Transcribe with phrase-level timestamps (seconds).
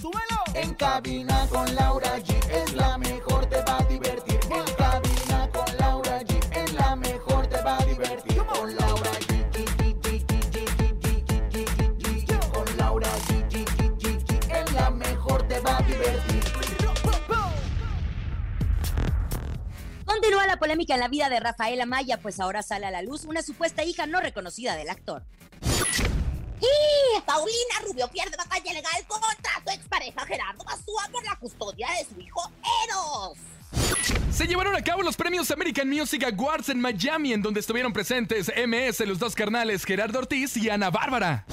[0.00, 0.42] ¡Súbelo!
[0.54, 4.38] En cabina con Laura G es la mejor, te va a divertir.
[4.50, 8.36] En cabina con Laura G es la mejor, te va a divertir.
[8.44, 9.34] Con Laura G.
[12.52, 13.56] Con Laura G.
[14.50, 16.44] Es la mejor, te va a divertir.
[20.04, 23.24] Continúa la polémica en la vida de Rafael Amaya, pues ahora sale a la luz
[23.24, 25.24] una supuesta hija no reconocida del actor.
[26.64, 32.04] Y Paulina Rubio pierde batalla legal contra su expareja Gerardo Basúa por la custodia de
[32.04, 32.50] su hijo
[32.84, 33.38] Eros.
[34.32, 38.50] Se llevaron a cabo los premios American Music Awards en Miami, en donde estuvieron presentes
[38.56, 41.44] MS, los dos carnales Gerardo Ortiz y Ana Bárbara.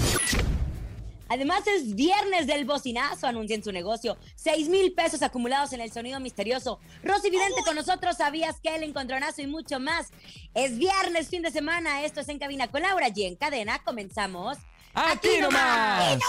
[1.30, 4.18] Además es viernes del bocinazo, anuncian su negocio.
[4.36, 6.80] Seis mil pesos acumulados en el sonido misterioso.
[7.04, 10.12] Rosy Vidente con nosotros, sabías que el encontronazo y mucho más.
[10.54, 14.58] Es viernes, fin de semana, esto es En Cabina con Laura y en cadena comenzamos.
[14.94, 16.20] ¡Aquí nomás!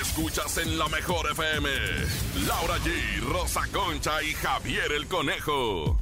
[0.00, 1.68] Escuchas en la mejor FM.
[2.46, 5.98] Laura G, Rosa Concha y Javier el Conejo.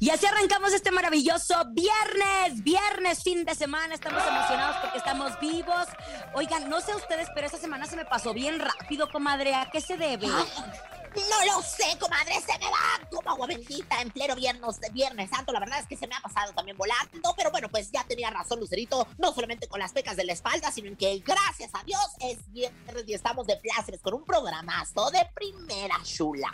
[0.00, 3.94] Y así arrancamos este maravilloso viernes, viernes, fin de semana.
[3.94, 5.86] Estamos emocionados porque estamos vivos.
[6.34, 9.54] Oigan, no sé ustedes, pero esta semana se me pasó bien rápido, comadre.
[9.54, 10.26] ¿A qué se debe?
[11.14, 15.52] No lo sé, comadre, se me va como agua bendita en pleno viernes, viernes santo.
[15.52, 18.30] La verdad es que se me ha pasado también volando, pero bueno, pues ya tenía
[18.30, 21.82] razón Lucerito, no solamente con las pecas de la espalda, sino en que gracias a
[21.84, 26.52] Dios es viernes y estamos de plácemes con un programazo de primera chula.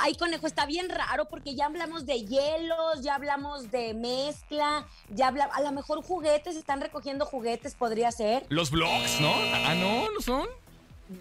[0.00, 5.28] Ay, conejo, está bien raro porque ya hablamos de hielos, ya hablamos de mezcla, ya
[5.28, 8.46] hablamos, a lo mejor juguetes, están recogiendo juguetes, podría ser.
[8.48, 9.32] Los blogs, ¿no?
[9.32, 10.48] Ah, no, ¿no son?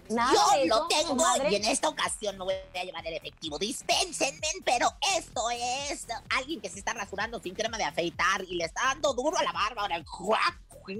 [0.08, 3.58] Nada Yo lo eso, tengo y en esta ocasión no voy a llevar el efectivo.
[3.58, 6.06] Dispénsenme, pero esto es
[6.38, 9.42] alguien que se está rasurando sin crema de afeitar y le está dando duro a
[9.42, 9.82] la barba.
[9.82, 10.04] Ahora,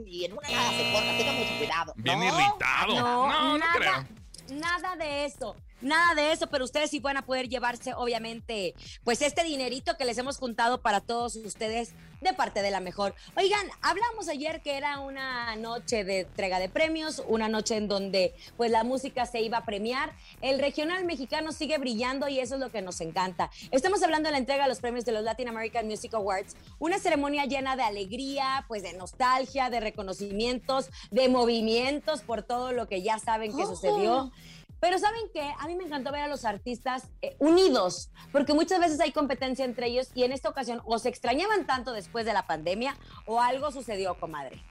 [0.06, 1.17] y en una nada se corta.
[1.17, 1.93] Tenga mucho cuidado.
[1.96, 2.25] Bien ¿no?
[2.26, 2.94] irritado.
[2.94, 4.19] No, no, no nada, creo.
[4.50, 5.56] Nada de eso.
[5.81, 10.05] Nada de eso, pero ustedes sí van a poder llevarse, obviamente, pues este dinerito que
[10.05, 13.14] les hemos juntado para todos ustedes de parte de la mejor.
[13.37, 18.34] Oigan, hablamos ayer que era una noche de entrega de premios, una noche en donde
[18.56, 20.12] pues la música se iba a premiar.
[20.40, 23.50] El regional mexicano sigue brillando y eso es lo que nos encanta.
[23.70, 26.99] Estamos hablando de la entrega de los premios de los Latin American Music Awards, una
[26.99, 33.02] ceremonia llena de alegría, pues de nostalgia, de reconocimientos, de movimientos por todo lo que
[33.02, 34.31] ya saben que sucedió.
[34.78, 35.52] Pero ¿saben qué?
[35.58, 39.64] A mí me encantó ver a los artistas eh, unidos, porque muchas veces hay competencia
[39.64, 42.96] entre ellos y en esta ocasión o se extrañaban tanto después de la pandemia
[43.26, 44.62] o algo sucedió, comadre.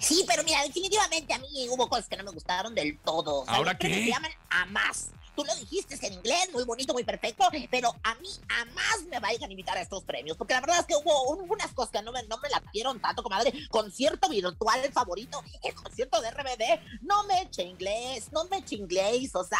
[0.00, 3.40] Sí, pero mira, definitivamente a mí hubo cosas que no me gustaron del todo.
[3.40, 3.88] O sea, ¿Ahora qué?
[3.88, 5.10] Se llaman a más.
[5.34, 8.64] Tú lo dijiste en inglés, muy bonito, muy perfecto, pero a mí a
[9.08, 11.72] me vayan a invitar a estos premios, porque la verdad es que hubo un- unas
[11.72, 13.52] cosas que no me, no me latieron tanto, comadre.
[13.70, 19.34] Concierto virtual favorito, el concierto de RBD, no me eche inglés, no me eche inglés,
[19.34, 19.58] o sea,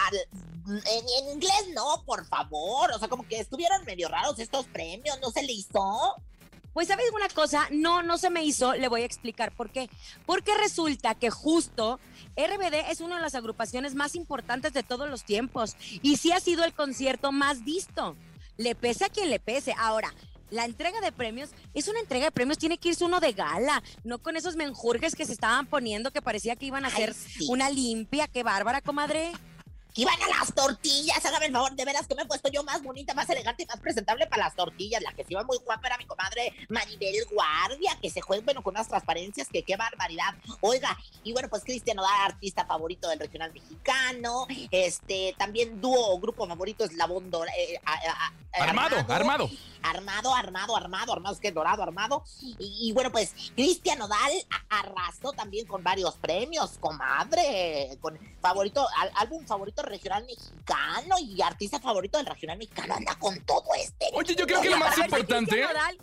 [0.66, 5.18] en, en inglés no, por favor, o sea, como que estuvieron medio raros estos premios,
[5.20, 6.16] ¿no se le hizo?
[6.72, 9.90] Pues sabes una cosa, no, no se me hizo, le voy a explicar por qué.
[10.26, 12.00] Porque resulta que justo
[12.36, 16.40] RBD es una de las agrupaciones más importantes de todos los tiempos y sí ha
[16.40, 18.16] sido el concierto más visto.
[18.56, 19.74] Le pese a quien le pese.
[19.78, 20.14] Ahora,
[20.50, 23.82] la entrega de premios es una entrega de premios, tiene que irse uno de gala,
[24.04, 27.14] no con esos menjurjes que se estaban poniendo que parecía que iban a Ay, hacer
[27.14, 27.46] sí.
[27.48, 28.28] una limpia.
[28.28, 29.32] Qué bárbara, comadre.
[29.94, 32.62] Que iban a las tortillas, hágame el favor, de veras que me he puesto yo
[32.64, 35.02] más bonita, más elegante y más presentable para las tortillas.
[35.02, 38.62] La que se iba muy guapa era mi comadre Maribel Guardia, que se juega, bueno,
[38.62, 40.34] con unas transparencias, que qué barbaridad.
[40.60, 46.18] Oiga, y bueno, pues Cristian Nodal, artista favorito del regional mexicano, este, también dúo o
[46.18, 49.50] grupo favorito Eslabón Dora- eh, a- a- a- Armado, armado.
[49.82, 52.22] Armado, armado, armado, armado, es que dorado, armado.
[52.40, 58.86] Y, y bueno, pues Cristian Nodal a- arrasó también con varios premios, comadre, con favorito,
[58.96, 64.06] al- álbum favorito regional mexicano y artista favorito del regional mexicano, anda con todo este.
[64.14, 65.62] Oye, yo creo que lo más importante.
[65.62, 65.98] Nodal-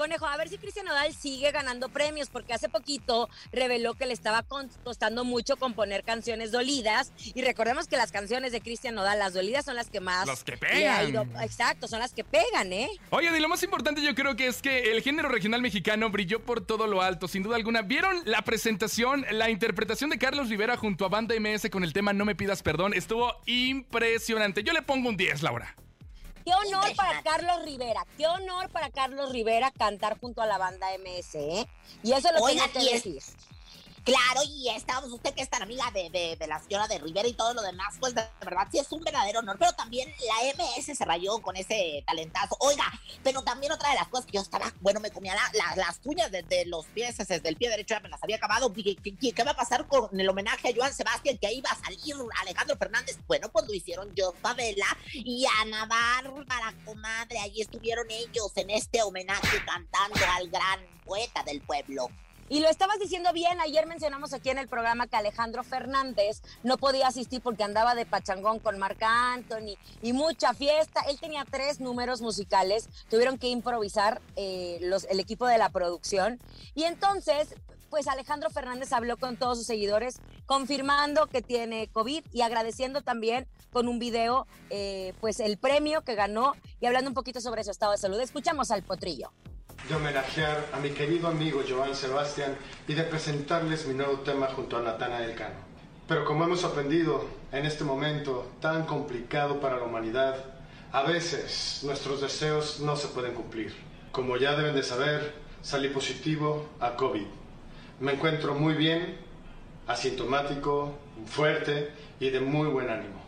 [0.00, 4.14] Conejo, a ver si Cristian Nodal sigue ganando premios, porque hace poquito reveló que le
[4.14, 4.42] estaba
[4.82, 7.12] costando mucho componer canciones dolidas.
[7.34, 10.26] Y recordemos que las canciones de Cristian Nodal, las dolidas, son las que más.
[10.26, 11.10] Las que pegan.
[11.10, 12.88] ido- exacto, son las que pegan, ¿eh?
[13.10, 16.40] Oigan, y lo más importante yo creo que es que el género regional mexicano brilló
[16.40, 17.82] por todo lo alto, sin duda alguna.
[17.82, 22.14] ¿Vieron la presentación, la interpretación de Carlos Rivera junto a Banda MS con el tema
[22.14, 22.94] No me pidas perdón?
[22.94, 24.62] Estuvo impresionante.
[24.62, 25.74] Yo le pongo un 10, Laura.
[26.44, 27.22] Qué honor para.
[27.22, 31.66] Carlos Rivera, qué honor para Carlos Rivera cantar junto a la banda MS, ¿eh?
[32.02, 33.22] Y eso lo Oiga, tengo que es- decir.
[34.10, 37.32] Claro, y estábamos usted que es tan amiga de, de, la señora de Rivera y
[37.32, 40.96] todo lo demás, pues de verdad sí es un verdadero honor, pero también la MS
[40.96, 42.56] se rayó con ese talentazo.
[42.58, 42.84] Oiga,
[43.22, 46.00] pero también otra de las cosas que yo estaba, bueno, me comía la- la- las
[46.04, 48.72] uñas desde los pies, desde el pie derecho ya me las había acabado.
[48.72, 51.38] ¿qué, qué, qué va a pasar con el homenaje a Joan Sebastián?
[51.38, 53.18] Que iba a salir Alejandro Fernández.
[53.28, 57.38] Bueno, pues lo hicieron yo, Favela y Ana Bárbara, comadre.
[57.38, 62.08] Ahí estuvieron ellos en este homenaje cantando al gran poeta del pueblo.
[62.50, 66.78] Y lo estabas diciendo bien, ayer mencionamos aquí en el programa que Alejandro Fernández no
[66.78, 71.00] podía asistir porque andaba de pachangón con Marca Anthony y mucha fiesta.
[71.02, 76.40] Él tenía tres números musicales, tuvieron que improvisar eh, los, el equipo de la producción.
[76.74, 77.54] Y entonces,
[77.88, 83.46] pues Alejandro Fernández habló con todos sus seguidores, confirmando que tiene COVID y agradeciendo también
[83.72, 87.70] con un video, eh, pues el premio que ganó y hablando un poquito sobre su
[87.70, 88.18] estado de salud.
[88.18, 89.30] Escuchamos al potrillo.
[89.88, 92.56] De homenajear a mi querido amigo Joan Sebastián
[92.86, 95.56] y de presentarles mi nuevo tema junto a Natana del Cano.
[96.06, 100.36] Pero como hemos aprendido en este momento tan complicado para la humanidad,
[100.92, 103.74] a veces nuestros deseos no se pueden cumplir.
[104.12, 107.26] Como ya deben de saber, salí positivo a COVID.
[108.00, 109.18] Me encuentro muy bien,
[109.86, 113.20] asintomático, fuerte y de muy buen ánimo.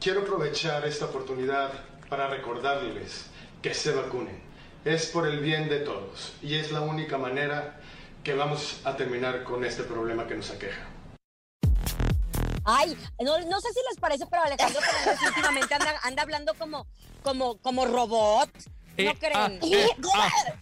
[0.00, 1.72] Quiero aprovechar esta oportunidad
[2.08, 3.26] para recordarles
[3.62, 4.43] que se vacunen.
[4.84, 7.80] Es por el bien de todos y es la única manera
[8.22, 10.82] que vamos a terminar con este problema que nos aqueja.
[12.66, 16.86] Ay, no, no sé si les parece, pero Alejandro Fernández últimamente anda, anda hablando como,
[17.22, 18.50] como, como robot.
[18.96, 19.34] ¿No Eh, creen?
[19.34, 20.54] ah, Y, eh, comadre,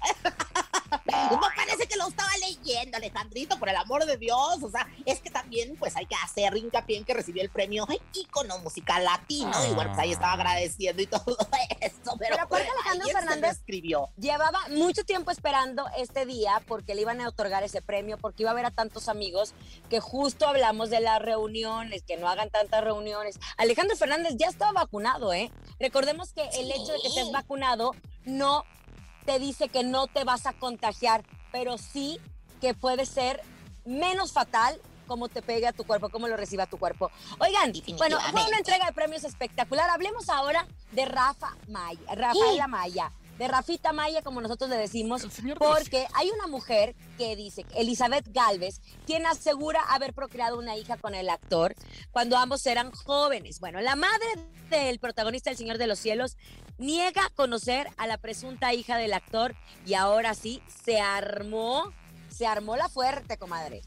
[1.32, 4.62] ¿Cómo parece que lo estaba leyendo, Alejandrito, por el amor de Dios?
[4.62, 7.86] O sea, es que también, pues, hay que hacer hincapié en que recibió el premio
[8.14, 9.52] ícono musical latino.
[9.68, 11.24] Y bueno, pues ahí estaba agradeciendo y todo
[11.80, 12.16] eso.
[12.18, 14.08] Pero, Pero ahí Alejandro Fernández- escribió.
[14.18, 18.50] Llevaba mucho tiempo esperando este día porque le iban a otorgar ese premio, porque iba
[18.50, 19.54] a ver a tantos amigos
[19.88, 23.38] que justo hablamos de las reuniones, que no hagan tantas reuniones.
[23.56, 25.50] Alejandro Fernández ya estaba vacunado, ¿eh?
[25.80, 27.92] Recordemos que el hecho de que estés vacunado
[28.24, 28.64] no
[29.24, 32.20] te dice que no te vas a contagiar, pero sí
[32.60, 33.42] que puede ser
[33.84, 37.10] menos fatal como te pegue a tu cuerpo, cómo lo reciba tu cuerpo.
[37.38, 39.90] Oigan, bueno, fue una entrega de premios espectacular.
[39.90, 43.12] Hablemos ahora de Rafa Maya, Rafaela Maya,
[43.42, 48.28] de Rafita Maya, como nosotros le decimos, El porque hay una mujer que dice, Elizabeth
[48.28, 51.74] Galvez, quien asegura haber procreado una hija con el actor
[52.12, 53.58] cuando ambos eran jóvenes.
[53.58, 54.28] Bueno, la madre
[54.70, 56.36] del protagonista del Señor de los Cielos
[56.78, 61.92] niega conocer a la presunta hija del actor y ahora sí se armó,
[62.28, 63.82] se armó la fuerte, comadre.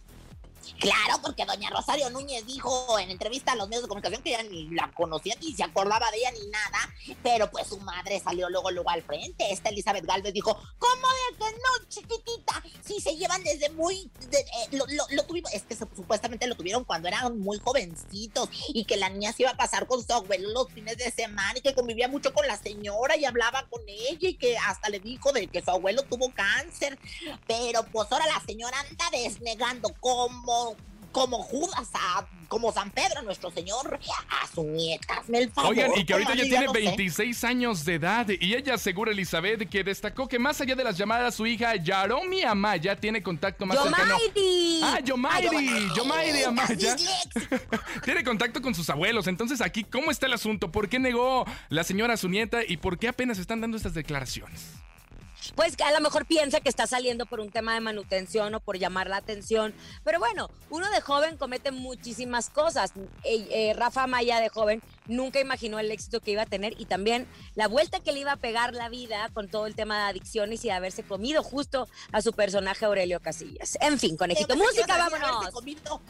[0.79, 4.43] Claro, porque doña Rosario Núñez dijo en entrevista a los medios de comunicación que ella
[4.43, 6.93] ni la conocía ni se acordaba de ella ni nada,
[7.23, 9.51] pero pues su madre salió luego luego al frente.
[9.51, 12.63] Esta Elizabeth Galvez dijo, ¿cómo de que no, chiquitita?
[12.83, 14.09] Si se llevan desde muy...
[14.31, 14.77] Eh,
[15.11, 19.33] lo, tuvimos, es que supuestamente lo tuvieron cuando eran muy jovencitos y que la niña
[19.33, 22.33] se iba a pasar con su abuelo los fines de semana y que convivía mucho
[22.33, 25.71] con la señora y hablaba con ella y que hasta le dijo de que su
[25.71, 26.97] abuelo tuvo cáncer.
[27.47, 29.93] Pero pues ahora la señora anda desnegando
[30.55, 30.75] como
[31.15, 31.89] como Judas,
[32.49, 33.97] como San Pedro, nuestro Señor,
[34.29, 35.23] a su nieta.
[35.31, 35.71] el favor.
[35.71, 38.27] Oigan, y que ahorita ya tiene 26 años de edad.
[38.27, 42.43] Y ella asegura, Elizabeth, que destacó que más allá de las llamadas, su hija Yaromi
[42.43, 44.17] Amaya tiene contacto más cercano.
[44.83, 46.97] Ah, Yomairi, Yomairi Amaya.
[48.03, 49.27] tiene contacto con sus abuelos.
[49.27, 50.69] Entonces, aquí, ¿cómo está el asunto?
[50.69, 53.93] ¿Por qué negó la señora a su nieta y por qué apenas están dando estas
[53.93, 54.73] declaraciones?
[55.53, 58.77] Pues a lo mejor piensa que está saliendo por un tema de manutención o por
[58.77, 59.73] llamar la atención.
[60.03, 62.93] Pero bueno, uno de joven comete muchísimas cosas.
[63.23, 67.27] Eh, Rafa Maya de joven nunca imaginó el éxito que iba a tener y también
[67.55, 70.63] la vuelta que le iba a pegar la vida con todo el tema de adicciones
[70.65, 73.77] y de haberse comido justo a su personaje Aurelio Casillas.
[73.81, 75.29] En fin, conejito, música, vámonos.
[75.29, 76.01] Haberse comido,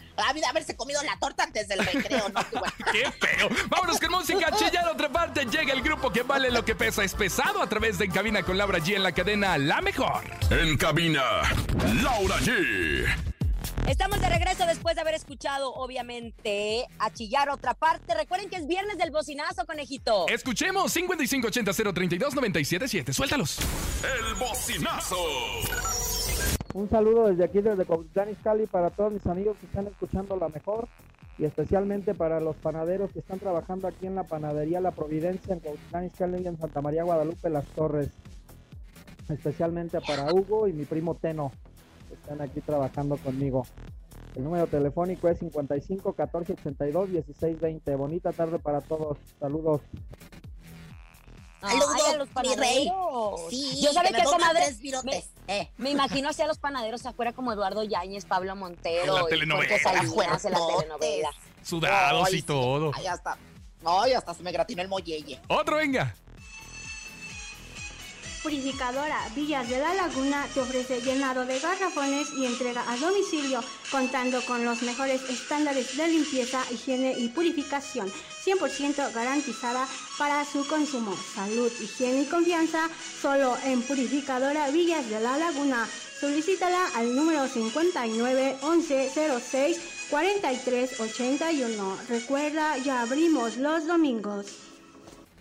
[0.50, 2.42] haberse comido la torta antes del recreo, ¿no?
[2.92, 3.50] Qué feo.
[3.70, 5.46] Vámonos con música, chilla otra parte.
[5.46, 7.04] Llega el grupo que vale lo que pesa.
[7.04, 10.24] Es pesado a través de En Cabina con Laura G en la cadena La Mejor.
[10.50, 11.24] En Cabina,
[12.02, 13.35] Laura G.
[13.88, 18.16] Estamos de regreso después de haber escuchado, obviamente, a chillar otra parte.
[18.16, 20.26] Recuerden que es viernes del bocinazo, conejito.
[20.28, 23.14] Escuchemos 5580 032 977.
[23.14, 23.60] Suéltalos.
[24.02, 25.18] El bocinazo.
[26.74, 30.50] Un saludo desde aquí, desde Comitlán Cali, para todos mis amigos que están escuchando la
[30.50, 30.88] mejor
[31.38, 35.60] y especialmente para los panaderos que están trabajando aquí en la panadería La Providencia en
[35.60, 38.10] Comitlán Cali y en Santa María Guadalupe Las Torres.
[39.30, 41.52] Especialmente para Hugo y mi primo Teno
[42.26, 43.68] están aquí trabajando conmigo.
[44.36, 47.96] El número telefónico es 55 14 82 16 20.
[47.96, 49.18] Bonita tarde para todos.
[49.40, 49.82] Saludos.
[51.62, 52.92] Saludos, mi rey.
[53.50, 54.62] Sí, Yo sabía que, que comadre.
[55.04, 55.72] Me, eh.
[55.78, 59.18] me, imagino hacia los panaderos afuera como Eduardo Yáñez, Pablo Montero.
[59.18, 59.76] En la telenovela.
[59.76, 61.30] en la telenovela.
[61.64, 62.92] Sudados y todo.
[62.94, 63.38] Ay, hasta.
[63.86, 65.40] Ay, hasta se me gratinó el molleye.
[65.48, 66.14] Otro, venga.
[68.46, 73.60] Purificadora Villas de la Laguna te ofrece llenado de garrafones y entrega a domicilio,
[73.90, 78.08] contando con los mejores estándares de limpieza, higiene y purificación,
[78.46, 79.88] 100% garantizada
[80.20, 81.18] para su consumo.
[81.34, 82.88] Salud, higiene y confianza
[83.20, 85.90] solo en Purificadora Villas de la Laguna.
[86.20, 89.12] Solicítala al número 59 11
[89.42, 89.78] 06
[90.12, 91.98] 43 81.
[92.08, 94.65] Recuerda, ya abrimos los domingos.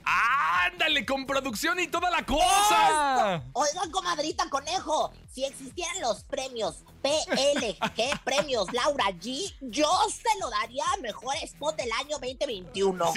[0.04, 1.06] ¡Ándale!
[1.06, 3.42] Con producción y toda la cosa.
[3.52, 9.54] Oigan, comadrita conejo, si existieran los premios PL, ¿qué premios Laura G?
[9.60, 13.12] Yo se lo daría mejor spot del año 2021.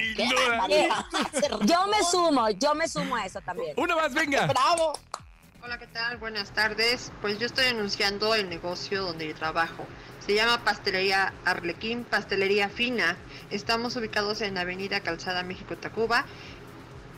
[1.66, 3.74] yo me sumo, yo me sumo a eso también.
[3.78, 4.48] Uno más, venga.
[4.48, 4.94] Bravo.
[5.64, 6.18] Hola, ¿qué tal?
[6.18, 7.12] Buenas tardes.
[7.22, 9.86] Pues yo estoy anunciando el negocio donde yo trabajo.
[10.26, 13.18] Se llama Pastelería Arlequín, Pastelería Fina.
[13.50, 16.26] Estamos ubicados en Avenida Calzada México-Tacuba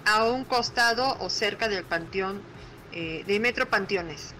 [0.05, 2.41] a un costado o cerca del panteón,
[2.91, 4.33] eh, de Metro Panteones.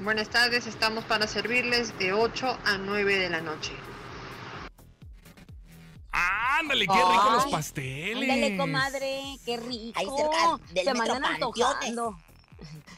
[0.00, 3.72] Buenas tardes, estamos para servirles de 8 a 9 de la noche.
[6.10, 8.30] Ándale, qué rico los pasteles.
[8.30, 9.98] Ándale, comadre, qué rico.
[9.98, 12.16] Ahí cerca del se me andan antojando.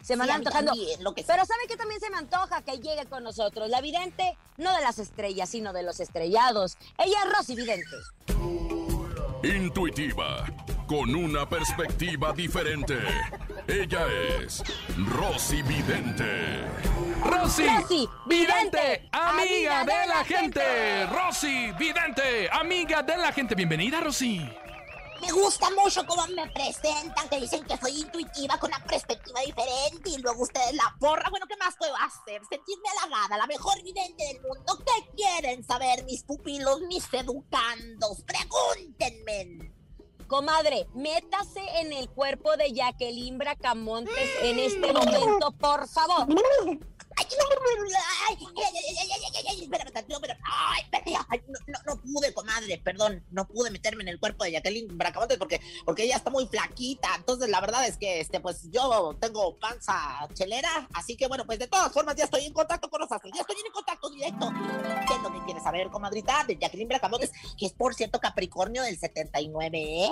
[0.03, 0.73] Se me andan antojando.
[1.15, 2.62] Pero ¿sabe qué también se me antoja?
[2.62, 3.69] Que llegue con nosotros.
[3.71, 6.76] La vidente, no de las estrellas, sino de los estrellados.
[6.99, 7.97] Ella es Rosy Vidente.
[9.43, 10.47] Intuitiva
[10.87, 12.99] con una perspectiva diferente.
[13.66, 14.07] Ella
[14.40, 14.62] es
[14.97, 16.64] Rosy Vidente.
[17.25, 21.07] Rosy, Vidente, amiga, de, la, gente.
[21.07, 23.55] Rosy Vidente, amiga de la gente.
[23.55, 24.49] Bienvenida, Rosy.
[25.21, 30.11] Me gusta mucho cómo me presentan, que dicen que soy intuitiva con una perspectiva diferente
[30.11, 31.28] y luego ustedes la porra.
[31.31, 32.43] Bueno, ¿qué más puedo hacer?
[32.49, 34.78] Sentirme halagada, la mejor vidente del mundo.
[34.85, 38.23] ¿Qué quieren saber mis pupilos, mis educandos?
[38.23, 39.75] Pregúntenme.
[40.26, 46.26] Comadre, métase en el cuerpo de Jacqueline Bracamontes en este momento, por favor.
[51.28, 55.39] Ay, no, no, pude, comadre, perdón, no pude meterme en el cuerpo de Jacqueline Bracamontes
[55.39, 57.09] porque, porque ella está muy flaquita.
[57.17, 61.59] Entonces, la verdad es que, este, pues yo tengo panza chelera, así que bueno, pues
[61.59, 64.53] de todas formas ya estoy en contacto con los astros, ya estoy en contacto directo.
[65.07, 66.45] ¿Qué es lo que quieres saber, comadrita?
[66.45, 70.11] De Jacqueline Bracamontes, que es por cierto Capricornio del 79, ¿eh?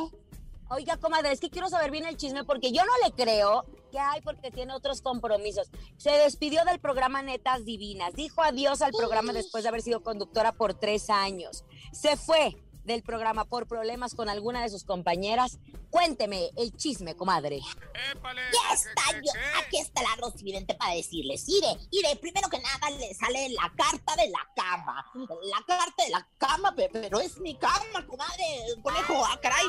[0.71, 3.99] Oiga, comadre, es que quiero saber bien el chisme porque yo no le creo que
[3.99, 5.71] hay porque tiene otros compromisos.
[5.99, 10.53] Se despidió del programa Netas Divinas, dijo adiós al programa después de haber sido conductora
[10.53, 11.65] por tres años.
[11.95, 15.59] Se fue del programa por problemas con alguna de sus compañeras.
[15.91, 17.61] Cuénteme el chisme, comadre.
[18.25, 19.31] Ya está, yo,
[19.65, 21.49] aquí está la Rosy Vidente para decirles.
[21.49, 25.07] Ire, ire, primero que nada le sale la carta de la cama.
[25.45, 28.45] La carta de la cama, pe- pero es mi cama, comadre,
[28.83, 29.65] conejo, ah, caray.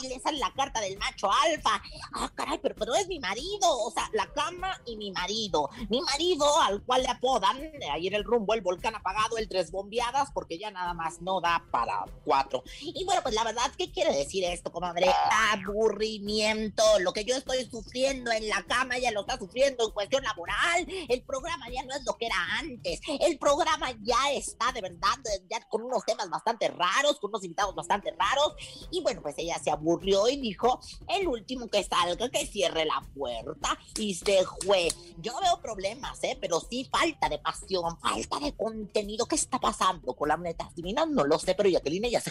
[0.00, 1.80] Y, y le sale la carta del macho alfa.
[2.14, 3.68] Ah, caray, pero, pero es mi marido.
[3.84, 5.70] O sea, la cama y mi marido.
[5.88, 7.56] Mi marido, al cual le apodan,
[7.92, 11.40] ahí en el rumbo, el volcán apagado, el tres bombeadas, porque ya nada más no
[11.40, 12.41] da para cuatro.
[12.80, 15.06] Y bueno, pues la verdad, ¿qué quiere decir esto, comadre?
[15.52, 16.82] Aburrimiento.
[17.00, 20.86] Lo que yo estoy sufriendo en la cama, ella lo está sufriendo en cuestión laboral.
[21.08, 23.00] El programa ya no es lo que era antes.
[23.20, 25.18] El programa ya está de verdad,
[25.48, 28.54] ya con unos temas bastante raros, con unos invitados bastante raros.
[28.90, 33.02] Y bueno, pues ella se aburrió y dijo, el último que salga, que cierre la
[33.14, 33.78] puerta.
[33.96, 34.88] Y se fue.
[35.18, 36.36] Yo veo problemas, ¿eh?
[36.40, 39.26] Pero sí falta de pasión, falta de contenido.
[39.26, 41.06] ¿Qué está pasando con la neta divina?
[41.06, 42.30] No lo sé, pero Jacqueline ya se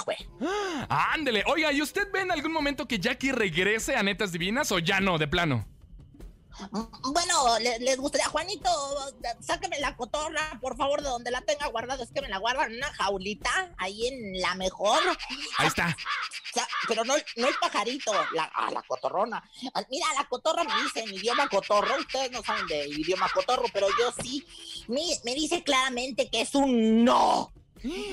[0.89, 1.43] Ándele.
[1.47, 4.99] Oiga, ¿y usted ve en algún momento que Jackie regrese a Netas Divinas o ya
[4.99, 5.67] no, de plano?
[7.13, 8.69] Bueno, le- les gustaría, Juanito,
[9.39, 12.03] sáqueme la cotorra, por favor, de donde la tenga guardada.
[12.03, 14.99] Es que me la guardan en una jaulita, ahí en la mejor.
[15.57, 15.87] Ahí está.
[15.97, 19.41] O sea, pero no, no el pajarito, la, ah, la cotorrona.
[19.73, 21.95] Ah, Mira, la cotorra me dice en idioma cotorro.
[21.97, 24.45] Ustedes no saben de idioma cotorro, pero yo sí.
[24.87, 27.51] Me, me dice claramente que es un no.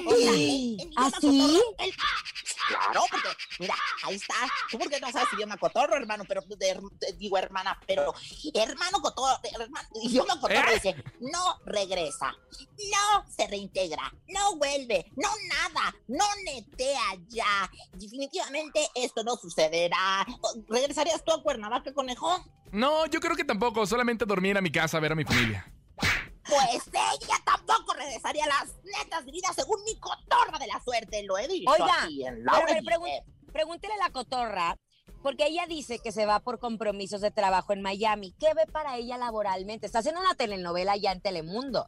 [0.07, 0.41] O sea, en-
[0.81, 1.39] en idioma ¿Ah, sí?
[1.39, 1.95] cotorro, el-
[2.69, 3.29] Claro, porque,
[3.61, 4.35] mira, ahí está.
[4.71, 8.13] Tú porque no sabes idioma cotorro, hermano, pero de- de- digo hermana, pero
[8.53, 10.75] hermano cotorro, hermano, idioma cotorro ¿Eh?
[10.75, 17.71] dice, no regresa, no se reintegra, no vuelve, no nada, no netea ya.
[17.93, 20.27] Definitivamente esto no sucederá.
[20.69, 22.45] ¿Regresarías tú a Cuernavaca, conejo?
[22.71, 23.87] No, yo creo que tampoco.
[23.87, 25.73] Solamente dormir a mi casa a ver a mi familia.
[26.49, 31.37] Pues ella tampoco regresaría a las netas vidas según mi cotorra de la suerte, lo
[31.39, 32.85] he dicho Oiga, aquí en pero, Laura pero G.
[32.85, 34.79] pregun- pregúntele a la cotorra,
[35.23, 38.35] porque ella dice que se va por compromisos de trabajo en Miami.
[38.39, 39.87] ¿Qué ve para ella laboralmente?
[39.87, 41.87] Está haciendo una telenovela ya en Telemundo.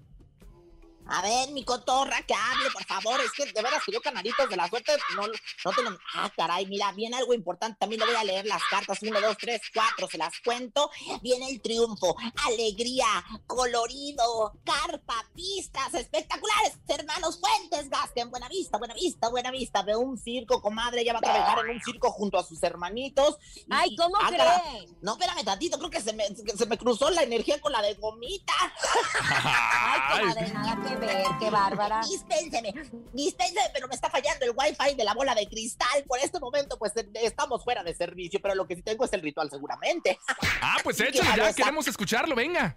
[1.12, 3.20] A ver, mi cotorra, que hable, por favor.
[3.20, 5.98] Es que de veras que yo, canaritos de la suerte, no, no tengo.
[6.14, 7.76] Ah, caray, mira, viene algo importante.
[7.80, 8.98] También le voy a leer las cartas.
[9.02, 10.90] Uno, dos, tres, cuatro, se las cuento.
[11.22, 13.06] Viene el triunfo, alegría,
[13.46, 16.74] colorido, carpa, pistas espectaculares.
[16.88, 19.82] Hermanos Fuentes, Gasken, buena vista, buena vista, buena vista.
[19.82, 21.00] Veo un circo, comadre.
[21.02, 23.36] Ella va a trabajar en un circo junto a sus hermanitos.
[23.56, 24.60] Y- Ay, ¿cómo ah, caray.
[24.62, 24.88] cree?
[25.02, 27.94] No, espérame tantito, creo que se me, se me cruzó la energía con la de
[27.94, 28.52] gomita.
[29.34, 32.00] Ay, comadre, nada que ver, qué bárbara.
[32.08, 32.72] Dispénseme,
[33.12, 36.04] dispénseme, pero me está fallando el wifi de la bola de cristal.
[36.06, 39.12] Por este momento, pues eh, estamos fuera de servicio, pero lo que sí tengo es
[39.12, 40.18] el ritual, seguramente.
[40.62, 41.62] Ah, pues échale, ya está.
[41.62, 42.76] queremos escucharlo, venga.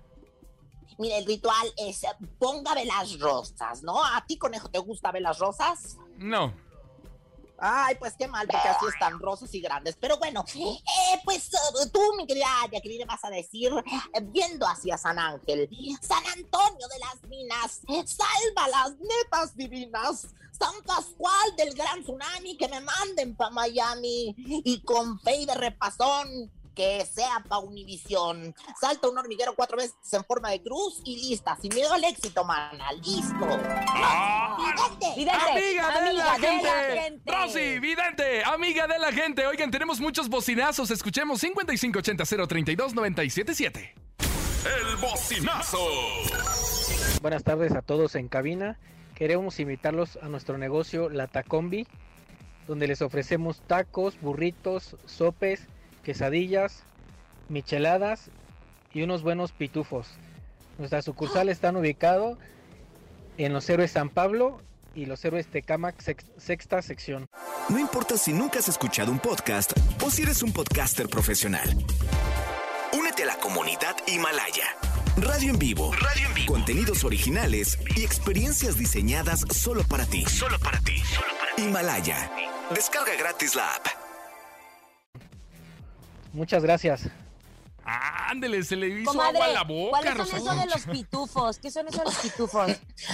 [0.98, 2.08] Mire, el ritual es eh,
[2.40, 4.04] ponga velas rosas, ¿no?
[4.04, 5.98] ¿A ti, conejo, te gusta velas rosas?
[6.18, 6.54] No.
[7.66, 9.96] Ay, pues qué mal, porque así están rosas y grandes.
[9.98, 14.98] Pero bueno, eh, pues eh, tú, mi querida Jacqueline, vas a decir, eh, viendo hacia
[14.98, 15.70] San Ángel,
[16.02, 20.28] San Antonio de las Minas, salva las netas divinas.
[20.52, 24.36] San Pascual del gran tsunami, que me manden pa' Miami.
[24.38, 28.54] Y con fe y de repasón, que sea pa' Univisión.
[28.80, 31.56] Salta un hormiguero cuatro veces en forma de cruz y lista.
[31.62, 32.92] Sin miedo al éxito, mana.
[32.94, 33.46] Listo.
[34.58, 35.14] Vidente.
[35.16, 36.68] Vidente, Amiga de la amiga gente.
[36.68, 37.32] de la gente.
[37.32, 39.46] Rosy, vidente, amiga de la gente.
[39.48, 40.92] Oigan, tenemos muchos bocinazos.
[40.92, 43.96] Escuchemos 5580 032 977.
[44.66, 45.80] El bocinazo.
[47.22, 48.80] Buenas tardes a todos en cabina.
[49.16, 51.86] Queremos invitarlos a nuestro negocio La Tacombi,
[52.68, 55.68] donde les ofrecemos tacos, burritos, sopes,
[56.04, 56.84] quesadillas,
[57.50, 58.30] micheladas
[58.94, 60.08] y unos buenos pitufos.
[60.78, 62.38] Nuestras sucursales están ubicados
[63.38, 64.62] en los héroes San Pablo
[64.96, 67.28] y los héroes Tecamac sex- sexta sección.
[67.70, 71.70] No importa si nunca has escuchado un podcast o si eres un podcaster profesional.
[72.98, 74.66] Únete a la comunidad Himalaya.
[75.18, 75.92] Radio en vivo.
[75.94, 76.54] Radio en vivo.
[76.54, 80.26] Contenidos originales y experiencias diseñadas solo para ti.
[80.26, 81.02] Solo para ti.
[81.58, 82.32] Himalaya.
[82.74, 84.03] Descarga gratis la app.
[86.34, 87.04] Muchas gracias.
[87.86, 90.86] Ándele, se le hizo Comadre, agua a la boca, ¿cuáles son Rosa eso de los
[90.86, 91.60] pitufos?
[91.60, 92.72] ¿Qué son eso de los pitufos?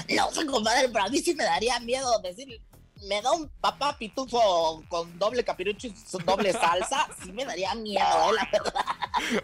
[0.10, 2.62] No compadre, pero a mí sí me daría miedo decir.
[3.08, 7.08] Me da un papá pitufo con doble capirucho y su- doble salsa.
[7.24, 8.86] Sí me daría miedo, eh, la verdad.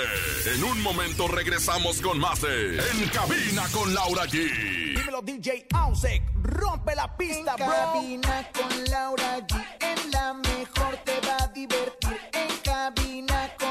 [0.54, 4.83] En un momento regresamos con más de En cabina con Laura G.
[5.14, 7.74] Dímelo DJ Ausek, rompe la pista, En bro.
[7.74, 9.64] cabina con Laura G.
[9.80, 12.20] En la mejor te va a divertir.
[12.32, 13.63] En cabina con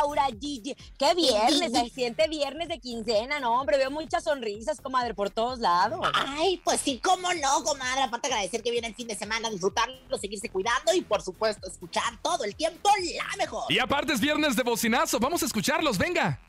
[0.00, 0.74] Laura Gigi.
[0.98, 1.72] ¡Qué viernes!
[1.72, 3.76] Se siente viernes de quincena, no, hombre.
[3.76, 6.00] Veo muchas sonrisas, comadre, por todos lados.
[6.14, 8.02] Ay, pues sí, cómo no, comadre.
[8.02, 12.20] Aparte agradecer que viene el fin de semana, disfrutarlo, seguirse cuidando y por supuesto escuchar
[12.22, 13.64] todo el tiempo la mejor.
[13.68, 15.18] Y aparte es viernes de bocinazo.
[15.18, 16.40] Vamos a escucharlos, venga.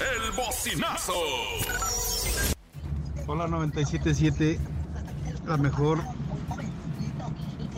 [0.00, 1.14] El bocinazo.
[3.26, 4.58] Hola 977,
[5.46, 6.02] la mejor.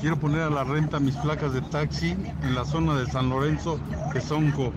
[0.01, 3.79] Quiero poner a la renta mis placas de taxi en la zona de San Lorenzo,
[4.15, 4.73] Quesonco.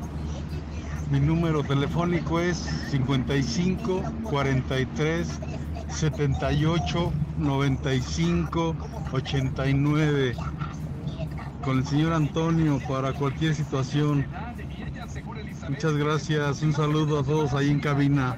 [1.09, 2.57] Mi número telefónico es
[2.89, 5.39] 55 43
[5.87, 8.75] 78 95
[9.13, 10.35] 89.
[11.63, 14.25] Con el señor Antonio para cualquier situación.
[15.69, 18.35] Muchas gracias, un saludo a todos ahí en cabina.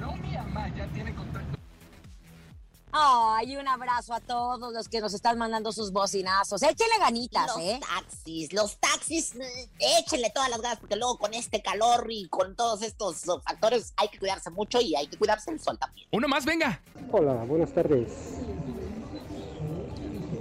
[3.38, 6.62] Ay, un abrazo a todos los que nos están mandando sus bocinazos.
[6.62, 7.78] Échenle ganitas, los ¿eh?
[7.80, 9.34] taxis, los taxis,
[9.78, 14.08] échenle todas las ganas porque luego con este calor y con todos estos factores hay
[14.08, 16.08] que cuidarse mucho y hay que cuidarse el sol también.
[16.12, 16.80] Uno más, venga.
[17.12, 18.08] Hola, buenas tardes.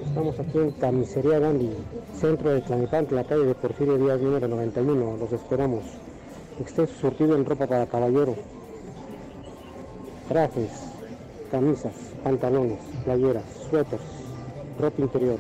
[0.08, 1.76] Estamos aquí en Camisería Gandhi,
[2.18, 5.18] centro de Tlanepantla, la calle de Porfirio Díaz, número 91.
[5.18, 5.84] Los esperamos.
[6.62, 8.38] Extenso surtido en ropa para caballero.
[10.30, 10.72] Trajes,
[11.52, 14.02] camisas, pantalones, playeras, suéteres,
[14.80, 15.38] ropa interior.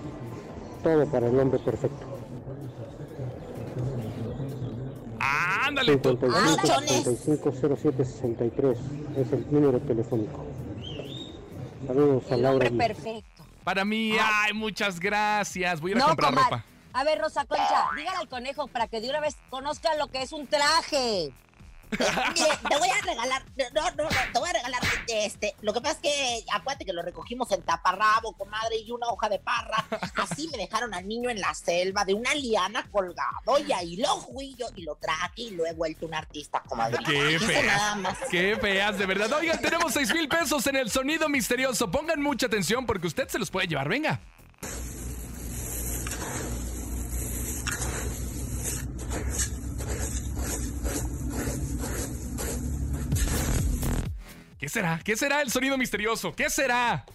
[0.83, 2.05] Todo para el hombre perfecto.
[5.19, 6.09] Ándale, tú.
[6.11, 10.45] 55 35 07 es el número telefónico.
[11.87, 12.67] Saludos a Laura.
[12.69, 12.93] Hombre G.
[12.93, 13.43] perfecto.
[13.63, 15.81] Para mí, ay, muchas gracias.
[15.81, 16.49] Voy a ir a No, comprar comadre.
[16.57, 16.65] ropa.
[16.93, 20.21] A ver, Rosa Concha, dígale al conejo para que de una vez conozca lo que
[20.21, 21.33] es un traje.
[21.99, 25.81] Mire, te voy a regalar, no, no, no, te voy a regalar este, lo que
[25.81, 29.85] pasa es que acuérdate que lo recogimos en taparrabo, comadre, y una hoja de parra,
[30.15, 34.17] así me dejaron al niño en la selva de una liana colgado y ahí lo
[34.21, 36.99] fui yo y lo traje y lo he vuelto un artista, comadre.
[37.05, 38.17] Qué feas.
[38.29, 39.31] Qué feas, de verdad.
[39.33, 41.89] Oigan, tenemos 6 mil pesos en el sonido misterioso.
[41.91, 43.89] Pongan mucha atención porque usted se los puede llevar.
[43.89, 44.19] Venga.
[54.57, 55.01] ¿Qué será?
[55.03, 56.33] ¿Qué será el sonido misterioso?
[56.33, 57.05] ¿Qué será?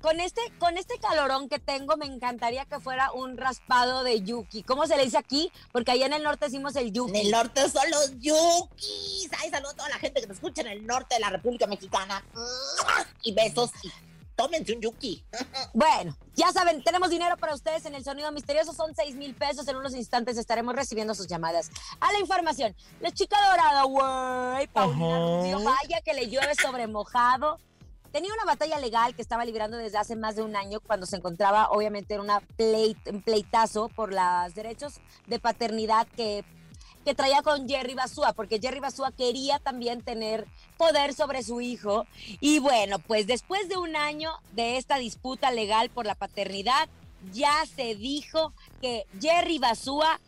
[0.00, 4.62] Con este, con este calorón que tengo, me encantaría que fuera un raspado de yuki.
[4.62, 5.52] ¿Cómo se le dice aquí?
[5.72, 7.10] Porque allá en el norte decimos el yuki.
[7.10, 9.30] En el norte son los yukis.
[9.38, 11.66] Ay, saludo a toda la gente que nos escucha en el norte de la República
[11.66, 12.24] Mexicana.
[13.22, 13.92] Y besos y
[14.36, 15.24] tómense un yuki.
[15.72, 18.72] Bueno, ya saben, tenemos dinero para ustedes en el sonido misterioso.
[18.72, 19.66] Son 6 mil pesos.
[19.68, 21.70] En unos instantes estaremos recibiendo sus llamadas.
[22.00, 22.74] A la información.
[23.00, 24.66] La chica dorada, güey.
[24.68, 25.18] Paulina.
[25.18, 27.58] Rubio, vaya que le llueve sobre mojado.
[28.10, 31.16] tenía una batalla legal que estaba librando desde hace más de un año cuando se
[31.16, 36.44] encontraba obviamente en una pleit, un pleitazo por los derechos de paternidad que
[37.04, 42.06] que traía con Jerry Basúa, porque Jerry Basúa quería también tener poder sobre su hijo.
[42.40, 46.88] Y bueno, pues después de un año de esta disputa legal por la paternidad,
[47.32, 50.20] ya se dijo que Jerry Basúa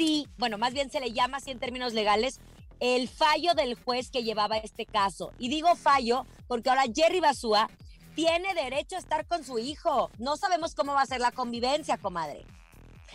[0.00, 2.40] sí, bueno, más bien se le llama así en términos legales,
[2.80, 5.32] el fallo del juez que llevaba este caso.
[5.38, 7.68] Y digo fallo porque ahora Jerry Basúa
[8.14, 10.10] tiene derecho a estar con su hijo.
[10.18, 12.46] No sabemos cómo va a ser la convivencia, comadre.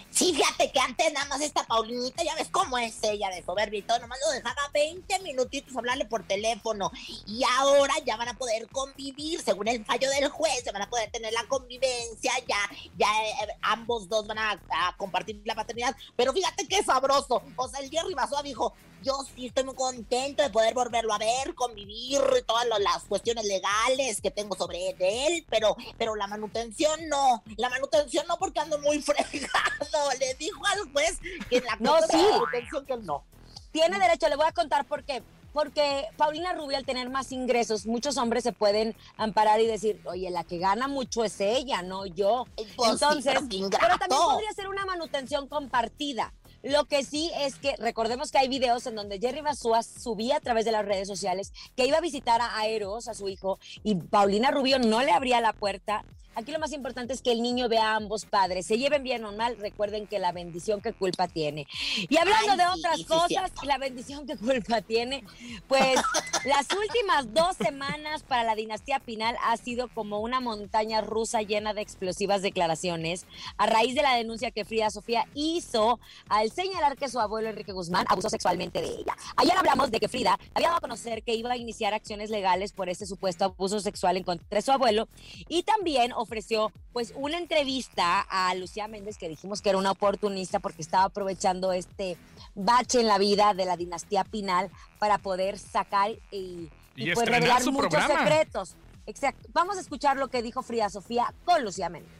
[0.09, 3.79] Sí, fíjate que antes nada más esta Paulinita, ya ves cómo es ella de soberbia
[3.79, 6.91] y todo, nomás lo dejaba 20 minutitos hablarle por teléfono.
[7.27, 10.89] Y ahora ya van a poder convivir, según el fallo del juez, se van a
[10.89, 12.57] poder tener la convivencia, ya,
[12.97, 14.61] ya eh, ambos dos van a,
[14.97, 15.95] compartir la paternidad.
[16.15, 17.43] Pero fíjate qué sabroso.
[17.57, 18.73] O sea, el Jerry Basúa dijo,
[19.05, 24.19] yo sí estoy muy contento de poder volverlo a ver, convivir, todas las cuestiones legales
[24.19, 28.99] que tengo sobre él, pero, pero la manutención no, la manutención no porque ando muy
[29.01, 32.17] fregado, le dijo al juez que en la No, de sí.
[32.17, 33.23] la manutención que él no.
[33.71, 35.21] Tiene derecho, le voy a contar por qué.
[35.53, 40.29] Porque Paulina Rubio, al tener más ingresos, muchos hombres se pueden amparar y decir, oye,
[40.29, 42.45] la que gana mucho es ella, no yo.
[42.55, 46.33] pues sí, Entonces, pero también podría ser una manutención compartida.
[46.65, 50.39] Lo que sí es que recordemos que hay videos en donde Jerry Basúa subía a
[50.39, 53.93] través de las redes sociales que iba a visitar a Aeros, a su hijo, y
[53.93, 56.03] Paulina Rubio no le abría la puerta.
[56.35, 59.23] Aquí lo más importante es que el niño vea a ambos padres, se lleven bien
[59.23, 61.65] o mal, recuerden que la bendición que culpa tiene.
[62.09, 65.23] Y hablando Ay, de otras sí, cosas, la bendición que culpa tiene,
[65.67, 65.95] pues
[66.45, 71.73] las últimas dos semanas para la dinastía Pinal ha sido como una montaña rusa llena
[71.73, 73.25] de explosivas declaraciones
[73.57, 77.71] a raíz de la denuncia que Frida Sofía hizo al señalar que su abuelo Enrique
[77.71, 79.15] Guzmán abusó sexualmente de ella.
[79.37, 82.73] Ayer hablamos de que Frida había dado a conocer que iba a iniciar acciones legales
[82.73, 85.07] por este supuesto abuso sexual en contra de su abuelo
[85.47, 90.59] y también ofreció pues una entrevista a Lucía Méndez que dijimos que era una oportunista
[90.59, 92.17] porque estaba aprovechando este
[92.53, 97.41] bache en la vida de la dinastía Pinal para poder sacar y, Y pues estrenar
[97.41, 98.19] revelar su muchos programa.
[98.23, 98.75] secretos.
[99.07, 99.47] Exacto.
[99.53, 102.11] Vamos a escuchar lo que dijo Frida Sofía con Lucía Méndez.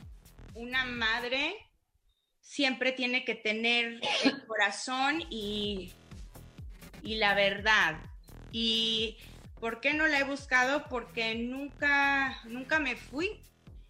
[0.54, 1.56] una madre
[2.42, 5.92] siempre tiene que tener el corazón y,
[7.02, 8.00] y la verdad.
[8.52, 9.18] ¿Y
[9.60, 10.84] por qué no la he buscado?
[10.90, 13.42] Porque nunca, nunca me fui.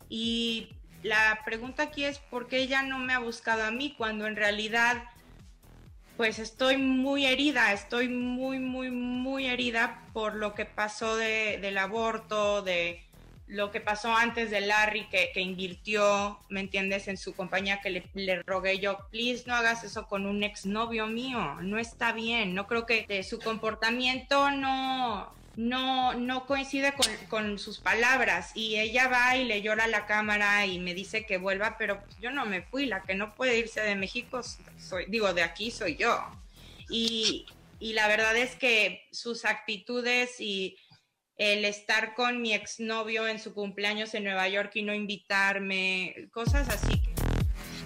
[0.09, 0.69] Y
[1.03, 4.35] la pregunta aquí es por qué ella no me ha buscado a mí cuando en
[4.35, 5.03] realidad
[6.17, 11.77] pues estoy muy herida, estoy muy, muy, muy herida por lo que pasó de- del
[11.77, 13.01] aborto, de
[13.47, 17.89] lo que pasó antes de Larry, que, que invirtió, ¿me entiendes?, en su compañía, que
[17.89, 22.55] le, le rogué yo, please no hagas eso con un exnovio mío, no está bien,
[22.55, 28.77] no creo que eh, su comportamiento no, no, no coincide con, con sus palabras y
[28.77, 32.31] ella va y le llora a la cámara y me dice que vuelva, pero yo
[32.31, 34.41] no me fui, la que no puede irse de México,
[34.77, 36.19] soy, digo, de aquí soy yo.
[36.89, 37.45] Y,
[37.79, 40.77] y la verdad es que sus actitudes y
[41.37, 46.69] el estar con mi exnovio en su cumpleaños en Nueva York y no invitarme, cosas
[46.69, 47.01] así.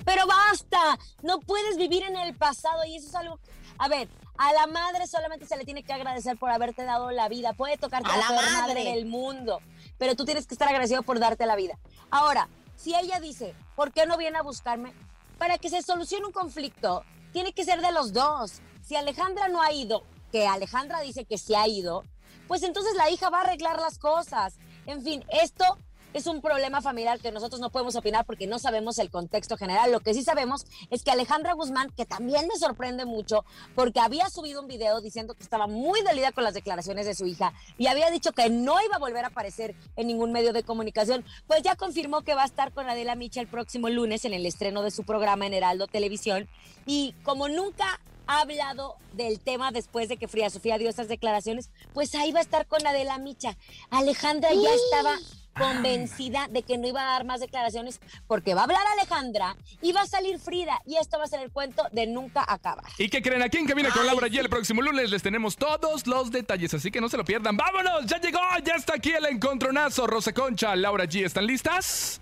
[0.05, 3.39] Pero basta, no puedes vivir en el pasado y eso es algo...
[3.79, 7.29] A ver, a la madre solamente se le tiene que agradecer por haberte dado la
[7.29, 7.53] vida.
[7.53, 8.83] Puede tocarte A la madre.
[8.83, 9.61] del mundo,
[9.97, 11.79] pero tú tienes que estar agradecido por darte la vida.
[12.11, 14.93] Ahora, si ella dice, ¿por qué no viene a buscarme?
[15.37, 18.61] Para que se solucione un conflicto, tiene que ser de los dos.
[18.81, 22.03] Si Alejandra no ha ido, que Alejandra dice que sí ha ido,
[22.47, 24.55] pues entonces la hija va a arreglar las cosas.
[24.85, 25.77] En fin, esto
[26.13, 29.91] es un problema familiar que nosotros no podemos opinar porque no sabemos el contexto general.
[29.91, 33.45] Lo que sí sabemos es que Alejandra Guzmán, que también me sorprende mucho,
[33.75, 37.25] porque había subido un video diciendo que estaba muy dolida con las declaraciones de su
[37.25, 40.63] hija y había dicho que no iba a volver a aparecer en ningún medio de
[40.63, 44.33] comunicación, pues ya confirmó que va a estar con Adela Micha el próximo lunes en
[44.33, 46.49] el estreno de su programa en Heraldo Televisión.
[46.85, 51.69] Y como nunca ha hablado del tema después de que Frida Sofía dio estas declaraciones,
[51.93, 53.57] pues ahí va a estar con Adela Micha.
[53.89, 55.17] Alejandra ya estaba
[55.59, 59.91] convencida de que no iba a dar más declaraciones porque va a hablar Alejandra y
[59.91, 62.85] va a salir Frida y esto va a ser el cuento de nunca acabar.
[62.97, 63.43] ¿Y qué creen?
[63.43, 66.89] Aquí en Cabina con Laura G el próximo lunes les tenemos todos los detalles, así
[66.89, 67.57] que no se lo pierdan.
[67.57, 68.05] ¡Vámonos!
[68.05, 68.39] ¡Ya llegó!
[68.63, 70.07] ¡Ya está aquí el encontronazo!
[70.07, 72.21] Rosa Concha, Laura G, ¿están listas?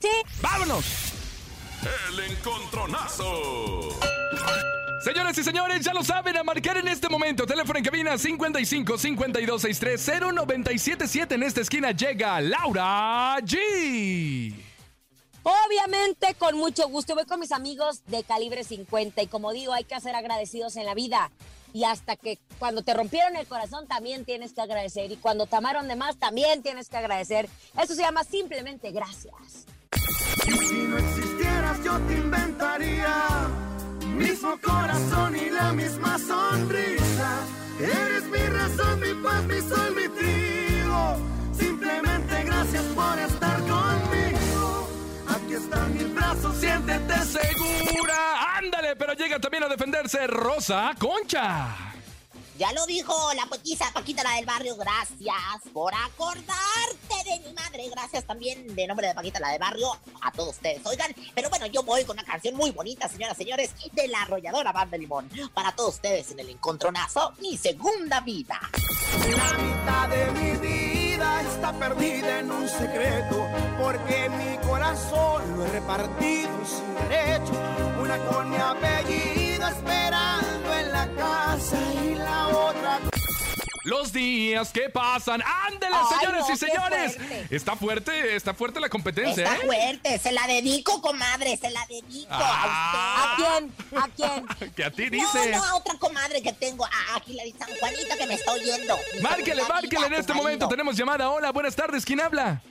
[0.00, 0.10] Sí.
[0.42, 0.84] ¡Vámonos!
[2.08, 3.90] El encontronazo.
[5.04, 7.44] Señoras y señores, ya lo saben, a marcar en este momento.
[7.44, 11.34] Teléfono en cabina 55 52 63 0977.
[11.34, 14.54] En esta esquina llega Laura G.
[15.42, 17.14] Obviamente, con mucho gusto.
[17.14, 20.86] Voy con mis amigos de calibre 50 y como digo, hay que ser agradecidos en
[20.86, 21.30] la vida.
[21.74, 25.12] Y hasta que cuando te rompieron el corazón también tienes que agradecer.
[25.12, 27.50] Y cuando te amaron de más también tienes que agradecer.
[27.78, 29.66] Eso se llama simplemente gracias.
[30.46, 33.73] Y si no existieras yo te inventaría
[34.14, 37.30] mismo corazón y la misma sonrisa.
[37.80, 41.16] Eres mi razón, mi paz, mi sol, mi trigo.
[41.52, 44.88] Simplemente gracias por estar conmigo.
[45.28, 48.58] Aquí están mis brazos, siéntete ¡Segura!
[48.58, 48.96] ¡Ándale!
[48.96, 51.93] Pero llega también a defenderse Rosa Concha.
[52.56, 54.76] Ya lo dijo la poetiza Paquita, la del barrio.
[54.76, 57.88] Gracias por acordarte de mi madre.
[57.90, 59.88] Gracias también de nombre de Paquita, la del barrio,
[60.20, 60.80] a todos ustedes.
[60.86, 64.22] Oigan, pero bueno, yo voy con una canción muy bonita, señoras y señores, de la
[64.22, 65.28] arrolladora Banda Limón.
[65.52, 68.60] Para todos ustedes en el encontronazo, mi segunda vida.
[69.36, 73.48] La mitad de mi vida está perdida en un secreto,
[73.80, 77.52] porque mi corazón lo he repartido sin derecho.
[78.00, 80.63] Una con mi apellido esperando
[81.16, 83.00] casa y la otra.
[83.84, 85.42] Los días que pasan.
[85.42, 87.16] ¡Ándale, Ay, señores no, y señores!
[87.16, 87.46] fuerte.
[87.56, 89.66] Está fuerte, está fuerte la competencia, Está ¿eh?
[89.66, 93.36] fuerte, se la dedico, comadre, se la dedico Ah.
[93.36, 93.98] a usted.
[93.98, 94.32] ¿A quién?
[94.32, 94.72] ¿A quién?
[94.74, 95.50] Que a ti No, dice.
[95.52, 98.52] no, a otra comadre que tengo, a- aquí la de San Juanita que me está
[98.52, 98.96] oyendo.
[99.16, 100.64] Mi Márquele, márquele en este momento.
[100.64, 100.68] marido.
[100.68, 101.28] Tenemos llamada.
[101.28, 102.06] Hola, buenas tardes.
[102.06, 102.62] ¿Quién habla?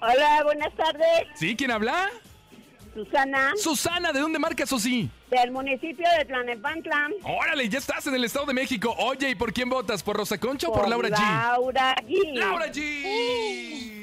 [0.00, 1.26] Hola, buenas tardes.
[1.38, 1.54] ¿Sí?
[1.56, 2.08] ¿Quién habla?
[3.04, 5.10] Susana, Susana, ¿de dónde marca Susi?
[5.30, 7.08] del municipio de Tlanepantla.
[7.22, 8.94] Órale, ya estás en el Estado de México.
[8.98, 10.02] Oye, ¿y por quién votas?
[10.02, 11.20] ¿Por Rosa Concha o por Laura G?
[11.20, 12.34] Laura G.
[12.34, 14.00] ¡Laura G!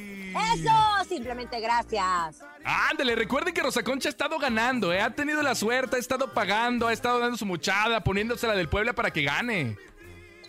[0.54, 2.42] Eso, simplemente gracias.
[2.64, 5.02] Ándale, recuerden que Rosa Concha ha estado ganando, ¿eh?
[5.02, 8.94] Ha tenido la suerte, ha estado pagando, ha estado dando su muchada, poniéndosela del Puebla
[8.94, 9.78] para que gane.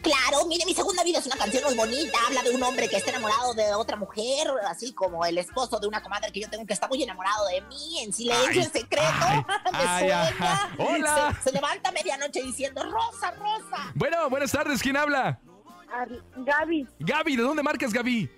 [0.02, 2.18] Claro, mire, mi segunda vida es una canción muy bonita.
[2.26, 5.86] Habla de un hombre que está enamorado de otra mujer, así como el esposo de
[5.88, 8.72] una comadre que yo tengo que está muy enamorado de mí, en silencio, Ay, en
[8.72, 9.04] secreto.
[9.20, 10.74] ay, me ay, sueña.
[10.78, 11.36] Hola.
[11.42, 13.92] Se, se levanta a medianoche diciendo, Rosa, Rosa.
[13.94, 15.40] Bueno, buenas tardes, ¿quién habla?
[16.36, 18.30] Gaby, Gaby, ¿de dónde marcas, Gaby?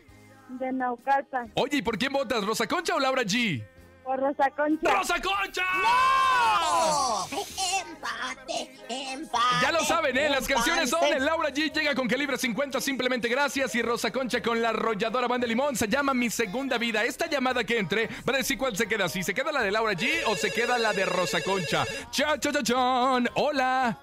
[0.51, 1.53] de Naucalpan.
[1.55, 2.44] Oye, ¿y por quién votas?
[2.44, 3.64] ¿Rosa Concha o Laura G?
[4.11, 4.92] Por Rosa Concha.
[4.92, 5.62] ¡Rosa Concha!
[5.85, 7.27] ¡No!
[7.31, 9.44] Empate, empate.
[9.62, 10.29] Ya lo saben, ¿eh?
[10.29, 13.73] Las canciones son el Laura G llega con calibre 50, simplemente gracias.
[13.77, 17.05] Y Rosa Concha con la arrolladora Banda Limón se llama Mi Segunda Vida.
[17.05, 19.09] Esta llamada que entre va a decir cuál se queda.
[19.09, 21.85] Si se queda la de Laura G o se queda la de Rosa Concha.
[22.11, 23.29] Cha, cha, cha, chan.
[23.37, 23.96] Hola.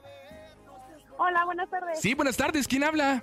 [1.17, 1.99] Hola, buenas tardes.
[1.99, 2.65] Sí, buenas tardes.
[2.65, 3.21] ¿Quién habla?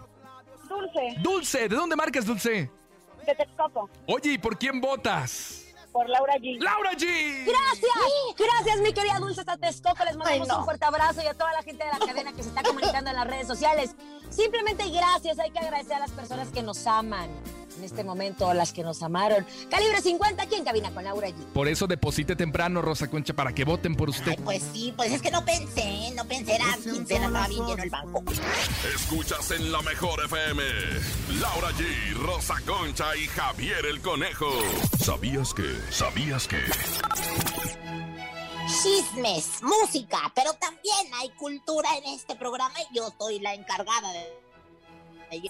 [0.69, 1.67] Dulce, Dulce.
[1.67, 2.71] ¿De dónde marcas, Dulce?
[3.27, 3.89] de Texcoco.
[4.07, 5.64] Oye, ¿y por quién votas?
[5.95, 6.59] Por Laura G.
[6.59, 7.45] ¡Laura G!
[7.47, 10.05] Gracias, gracias mi querida Dulce hasta Texcoco.
[10.05, 10.59] Les mandamos Ay, no.
[10.59, 13.11] un fuerte abrazo y a toda la gente de la cadena que se está comunicando
[13.11, 13.95] en las redes sociales.
[14.35, 17.31] Simplemente gracias, hay que agradecer a las personas que nos aman
[17.77, 19.47] en este momento, a las que nos amaron.
[19.71, 21.35] Calibre 50 aquí en cabina con Laura G.
[21.53, 24.33] Por eso deposite temprano, Rosa Concha, para que voten por usted.
[24.33, 27.83] Ay, pues sí, pues es que no pensé, no pensé, era quincena, estaba bien lleno
[27.83, 28.23] el banco.
[28.95, 30.63] Escuchas en la mejor FM.
[31.41, 34.51] Laura G, Rosa Concha y Javier el Conejo.
[34.99, 35.77] ¿Sabías que?
[35.91, 36.59] ¿Sabías que?
[38.67, 44.44] Chismes, música, pero también hay cultura en este programa y yo soy la encargada de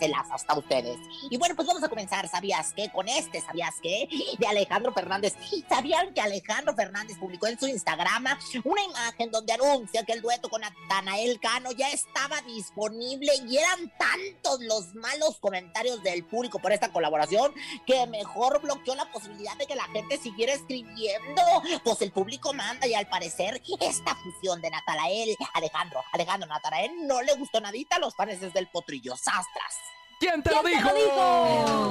[0.09, 0.99] las hasta ustedes.
[1.31, 2.91] Y bueno, pues vamos a comenzar, ¿sabías qué?
[2.91, 4.09] Con este, ¿sabías qué?
[4.39, 5.35] De Alejandro Fernández.
[5.69, 8.25] ¿Sabían que Alejandro Fernández publicó en su Instagram
[8.65, 13.93] una imagen donde anuncia que el dueto con Natanael Cano ya estaba disponible y eran
[13.99, 17.53] tantos los malos comentarios del público por esta colaboración
[17.87, 21.43] que mejor bloqueó la posibilidad de que la gente siguiera escribiendo.
[21.83, 27.23] Pues el público manda y al parecer esta fusión de Natanael, Alejandro, Alejandro Natanael no
[27.23, 29.74] le gustó nadita a los fans del potrillo Sastras.
[30.21, 31.91] ¿Quién te lo ¿Quién te dijo?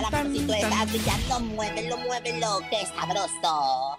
[0.00, 3.98] lo mancito estás estás brillando, muévelo, muévelo, qué sabroso.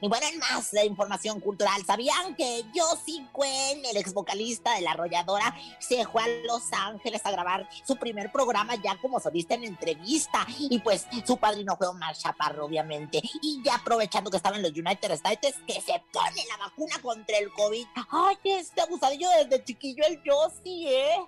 [0.00, 4.82] Y bueno, en más de información cultural, ¿sabían que Josie Cuen, el ex vocalista de
[4.82, 9.54] La Arrolladora, se fue a Los Ángeles a grabar su primer programa ya como solista
[9.54, 10.46] en entrevista?
[10.58, 13.20] Y pues su padrino fue Omar Chaparro, obviamente.
[13.42, 17.38] Y ya aprovechando que estaba en los United States, que se pone la vacuna contra
[17.38, 17.86] el COVID.
[18.10, 21.18] Ay, este abusadillo desde chiquillo el Josie, ¿eh?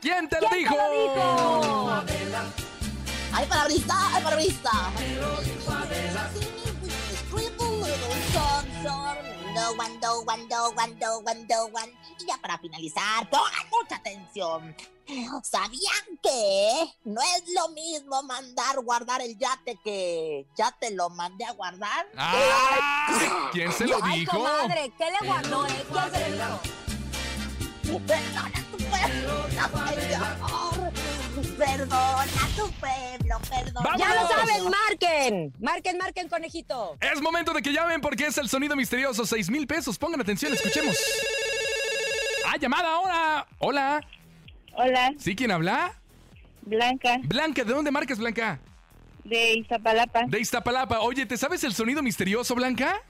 [0.00, 0.74] ¿Quién te lo ¿Quién dijo?
[0.74, 1.90] te lo dijo?
[3.32, 3.94] ¡Ay, parabrisa!
[4.14, 4.92] ¡Ay, parabrisa!
[5.20, 6.59] No
[12.18, 14.76] Y ya para finalizar, pongan mucha atención.
[15.42, 21.44] ¿Sabían que no es lo mismo mandar guardar el yate que ya te lo mandé
[21.44, 22.06] a guardar?
[22.16, 23.48] ¡Ah!
[23.52, 24.36] ¿Quién se lo Ay, dijo?
[24.36, 25.86] comadre, ¿qué le guardó, eh?
[25.90, 28.00] ¿Quién se lo dijo?
[28.08, 28.78] Perdona tu
[31.30, 31.56] señor.
[31.56, 33.96] Perdona tu pueblo, perdona.
[33.96, 35.52] Ya lo saben, marquen.
[35.60, 36.96] Marquen, marquen, conejito.
[37.00, 39.24] Es momento de que llamen porque es el sonido misterioso.
[39.24, 39.98] Seis mil pesos.
[39.98, 40.96] Pongan atención, escuchemos.
[42.46, 43.46] Ah, llamada ahora.
[43.58, 44.00] Hola.
[44.74, 45.92] Hola, ¿Sí quién habla?
[46.62, 48.60] Blanca, Blanca, ¿de dónde marcas, Blanca?
[49.24, 50.24] de Iztapalapa.
[50.26, 51.00] De Iztapalapa.
[51.00, 53.02] Oye, ¿te sabes el sonido misterioso, Blanca?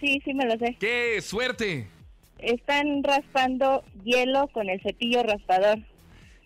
[0.00, 0.76] Sí, sí me lo sé.
[0.78, 1.88] ¡Qué suerte!
[2.38, 5.78] Están raspando hielo con el cepillo raspador.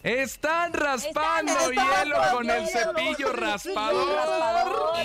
[0.05, 4.14] Están raspando Están hielo raspando con el cepillo raspador.
[4.14, 4.96] raspador.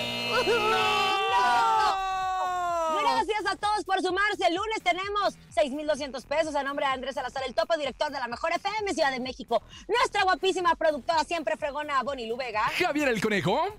[3.00, 4.46] Gracias a todos por sumarse.
[4.46, 8.28] El lunes tenemos 6,200 pesos a nombre de Andrés Salazar, el topo director de la
[8.28, 9.62] Mejor FM Ciudad de México.
[9.88, 12.64] Nuestra guapísima productora siempre fregona, Bonnie Lubega.
[12.78, 13.74] Javier el Conejo.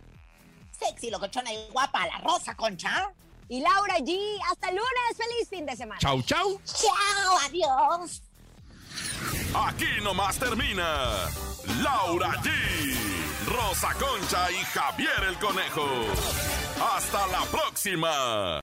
[0.71, 3.11] Sexy, locochona y guapa, la rosa, concha.
[3.47, 4.17] Y Laura G.
[4.49, 5.17] Hasta el lunes.
[5.17, 5.99] Feliz fin de semana.
[5.99, 6.59] Chau, chau.
[6.65, 8.23] Chao, adiós.
[9.67, 11.09] Aquí nomás termina
[11.81, 12.49] Laura G,
[13.47, 15.87] Rosa Concha y Javier el Conejo.
[16.95, 18.61] Hasta la próxima.